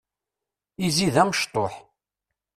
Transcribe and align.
Izzi 0.85 1.09
d 1.15 1.17
amecṭuḥ. 1.21 1.73